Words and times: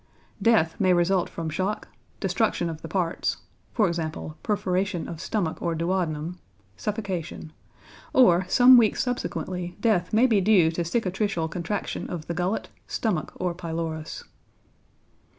Death 0.41 0.79
may 0.79 0.93
result 0.93 1.29
from 1.29 1.47
shock, 1.51 1.87
destruction 2.19 2.71
of 2.71 2.81
the 2.81 2.87
parts 2.87 3.37
e.g., 3.79 4.01
perforation 4.41 5.07
of 5.07 5.21
stomach 5.21 5.61
or 5.61 5.75
duodenum, 5.75 6.39
suffocation; 6.75 7.53
or 8.11 8.43
some 8.47 8.77
weeks 8.77 9.03
subsequently 9.03 9.77
death 9.79 10.11
may 10.11 10.25
be 10.25 10.41
due 10.41 10.71
to 10.71 10.81
cicatricial 10.83 11.47
contraction 11.51 12.09
of 12.09 12.25
the 12.25 12.33
gullet, 12.33 12.69
stomach, 12.87 13.31
or 13.35 13.53
pylorus. 13.53 14.23